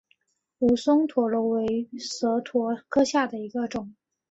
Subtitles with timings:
[0.59, 3.93] 蜈蚣蛇螺为蛇螺科下的一个种。